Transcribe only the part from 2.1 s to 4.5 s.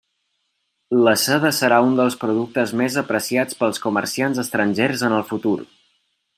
productes més apreciats pels comerciants